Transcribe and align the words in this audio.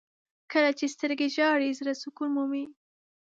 •کله 0.51 0.71
چې 0.77 0.85
سترګې 0.95 1.27
ژاړي، 1.35 1.77
زړه 1.79 1.93
سکون 2.01 2.29
مومي. 2.35 2.65